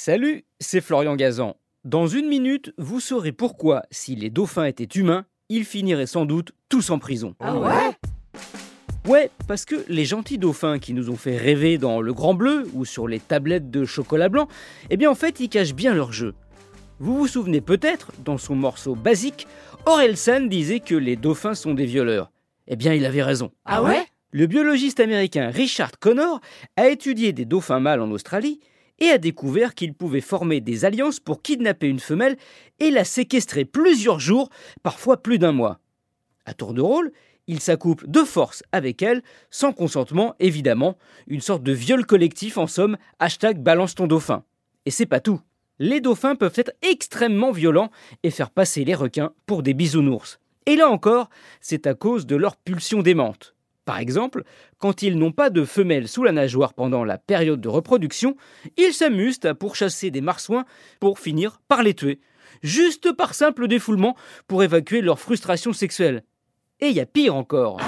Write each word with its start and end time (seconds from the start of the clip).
Salut, 0.00 0.44
c'est 0.60 0.80
Florian 0.80 1.16
Gazan. 1.16 1.56
Dans 1.82 2.06
une 2.06 2.28
minute, 2.28 2.72
vous 2.78 3.00
saurez 3.00 3.32
pourquoi, 3.32 3.82
si 3.90 4.14
les 4.14 4.30
dauphins 4.30 4.66
étaient 4.66 4.84
humains, 4.84 5.26
ils 5.48 5.64
finiraient 5.64 6.06
sans 6.06 6.24
doute 6.24 6.52
tous 6.68 6.90
en 6.90 7.00
prison. 7.00 7.34
Ah 7.40 7.58
ouais? 7.58 7.96
Ouais, 9.08 9.30
parce 9.48 9.64
que 9.64 9.84
les 9.88 10.04
gentils 10.04 10.38
dauphins 10.38 10.78
qui 10.78 10.94
nous 10.94 11.10
ont 11.10 11.16
fait 11.16 11.36
rêver 11.36 11.78
dans 11.78 12.00
le 12.00 12.14
Grand 12.14 12.34
Bleu 12.34 12.68
ou 12.74 12.84
sur 12.84 13.08
les 13.08 13.18
tablettes 13.18 13.72
de 13.72 13.84
chocolat 13.84 14.28
blanc, 14.28 14.46
eh 14.88 14.96
bien 14.96 15.10
en 15.10 15.16
fait, 15.16 15.40
ils 15.40 15.48
cachent 15.48 15.74
bien 15.74 15.94
leur 15.94 16.12
jeu. 16.12 16.32
Vous 17.00 17.16
vous 17.16 17.26
souvenez 17.26 17.60
peut-être, 17.60 18.12
dans 18.24 18.38
son 18.38 18.54
morceau 18.54 18.94
basique, 18.94 19.48
Orelsan 19.84 20.42
disait 20.42 20.78
que 20.78 20.94
les 20.94 21.16
dauphins 21.16 21.54
sont 21.54 21.74
des 21.74 21.86
violeurs. 21.86 22.30
Eh 22.68 22.76
bien, 22.76 22.94
il 22.94 23.04
avait 23.04 23.24
raison. 23.24 23.50
Ah 23.64 23.82
ouais? 23.82 24.06
Le 24.30 24.46
biologiste 24.46 25.00
américain 25.00 25.50
Richard 25.50 25.98
Connor 25.98 26.40
a 26.76 26.86
étudié 26.86 27.32
des 27.32 27.46
dauphins 27.46 27.80
mâles 27.80 28.00
en 28.00 28.12
Australie 28.12 28.60
et 28.98 29.10
a 29.10 29.18
découvert 29.18 29.74
qu'ils 29.74 29.94
pouvaient 29.94 30.20
former 30.20 30.60
des 30.60 30.84
alliances 30.84 31.20
pour 31.20 31.42
kidnapper 31.42 31.88
une 31.88 32.00
femelle 32.00 32.36
et 32.78 32.90
la 32.90 33.04
séquestrer 33.04 33.64
plusieurs 33.64 34.20
jours, 34.20 34.50
parfois 34.82 35.22
plus 35.22 35.38
d'un 35.38 35.52
mois. 35.52 35.80
À 36.44 36.54
tour 36.54 36.74
de 36.74 36.80
rôle, 36.80 37.12
il 37.46 37.60
s'accouple 37.60 38.06
de 38.08 38.22
force 38.22 38.62
avec 38.72 39.02
elle, 39.02 39.22
sans 39.50 39.72
consentement 39.72 40.34
évidemment, 40.38 40.98
une 41.26 41.40
sorte 41.40 41.62
de 41.62 41.72
viol 41.72 42.04
collectif 42.04 42.58
en 42.58 42.66
somme, 42.66 42.98
hashtag 43.18 43.58
balance 43.58 43.94
ton 43.94 44.06
dauphin. 44.06 44.44
Et 44.84 44.90
c'est 44.90 45.06
pas 45.06 45.20
tout. 45.20 45.40
Les 45.78 46.00
dauphins 46.00 46.34
peuvent 46.34 46.52
être 46.56 46.72
extrêmement 46.82 47.52
violents 47.52 47.90
et 48.22 48.30
faire 48.30 48.50
passer 48.50 48.84
les 48.84 48.94
requins 48.94 49.32
pour 49.46 49.62
des 49.62 49.74
bisounours. 49.74 50.40
Et 50.66 50.76
là 50.76 50.90
encore, 50.90 51.30
c'est 51.60 51.86
à 51.86 51.94
cause 51.94 52.26
de 52.26 52.36
leur 52.36 52.56
pulsion 52.56 53.00
démente. 53.00 53.54
Par 53.88 54.00
exemple, 54.00 54.44
quand 54.76 55.00
ils 55.00 55.16
n'ont 55.16 55.32
pas 55.32 55.48
de 55.48 55.64
femelle 55.64 56.08
sous 56.08 56.22
la 56.22 56.32
nageoire 56.32 56.74
pendant 56.74 57.04
la 57.04 57.16
période 57.16 57.62
de 57.62 57.70
reproduction, 57.70 58.36
ils 58.76 58.92
s'amusent 58.92 59.42
à 59.44 59.54
pourchasser 59.54 60.10
des 60.10 60.20
marsouins 60.20 60.66
pour 61.00 61.18
finir 61.18 61.62
par 61.68 61.82
les 61.82 61.94
tuer, 61.94 62.20
juste 62.62 63.12
par 63.12 63.32
simple 63.32 63.66
défoulement 63.66 64.14
pour 64.46 64.62
évacuer 64.62 65.00
leur 65.00 65.18
frustration 65.18 65.72
sexuelle. 65.72 66.22
Et 66.80 66.88
il 66.88 66.96
y 66.96 67.00
a 67.00 67.06
pire 67.06 67.34
encore. 67.34 67.80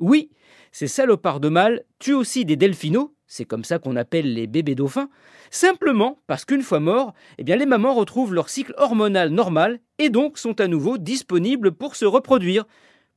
oui, 0.00 0.28
ces 0.72 0.88
salopards 0.88 1.38
de 1.38 1.50
mâles 1.50 1.84
tuent 2.00 2.14
aussi 2.14 2.44
des 2.44 2.56
delphinos, 2.56 3.10
c'est 3.28 3.44
comme 3.44 3.62
ça 3.62 3.78
qu'on 3.78 3.94
appelle 3.94 4.34
les 4.34 4.48
bébés 4.48 4.74
dauphins, 4.74 5.08
simplement 5.52 6.18
parce 6.26 6.44
qu'une 6.44 6.62
fois 6.62 6.80
morts, 6.80 7.14
eh 7.38 7.44
bien 7.44 7.54
les 7.54 7.64
mamans 7.64 7.94
retrouvent 7.94 8.34
leur 8.34 8.48
cycle 8.48 8.74
hormonal 8.76 9.28
normal 9.28 9.78
et 10.00 10.10
donc 10.10 10.36
sont 10.36 10.60
à 10.60 10.66
nouveau 10.66 10.98
disponibles 10.98 11.70
pour 11.70 11.94
se 11.94 12.06
reproduire, 12.06 12.64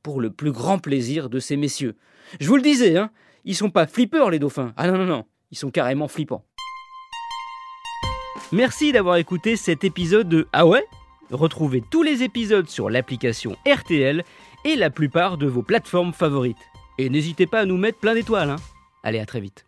pour 0.08 0.22
le 0.22 0.30
plus 0.30 0.52
grand 0.52 0.78
plaisir 0.78 1.28
de 1.28 1.38
ces 1.38 1.58
messieurs. 1.58 1.94
Je 2.40 2.48
vous 2.48 2.56
le 2.56 2.62
disais, 2.62 2.96
hein, 2.96 3.10
ils 3.44 3.54
sont 3.54 3.68
pas 3.68 3.86
flippeurs 3.86 4.30
les 4.30 4.38
dauphins. 4.38 4.72
Ah 4.78 4.90
non, 4.90 4.96
non, 4.96 5.04
non, 5.04 5.26
ils 5.50 5.58
sont 5.58 5.70
carrément 5.70 6.08
flippants. 6.08 6.46
Merci 8.50 8.90
d'avoir 8.90 9.16
écouté 9.16 9.56
cet 9.56 9.84
épisode 9.84 10.26
de 10.26 10.48
Ah 10.54 10.66
ouais? 10.66 10.86
Retrouvez 11.30 11.82
tous 11.90 12.02
les 12.02 12.22
épisodes 12.22 12.70
sur 12.70 12.88
l'application 12.88 13.54
RTL 13.70 14.24
et 14.64 14.76
la 14.76 14.88
plupart 14.88 15.36
de 15.36 15.46
vos 15.46 15.60
plateformes 15.62 16.14
favorites. 16.14 16.56
Et 16.96 17.10
n'hésitez 17.10 17.46
pas 17.46 17.60
à 17.60 17.66
nous 17.66 17.76
mettre 17.76 17.98
plein 17.98 18.14
d'étoiles. 18.14 18.48
Hein. 18.48 18.56
Allez, 19.02 19.18
à 19.18 19.26
très 19.26 19.40
vite. 19.40 19.67